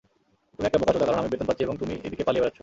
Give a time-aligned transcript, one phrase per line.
[0.55, 2.59] তুমি একটা বোকাচোদা কারণ আমি বেতন পাচ্ছি এবং তুমি এদিকে পালিয়ে বেড়াচ্ছো।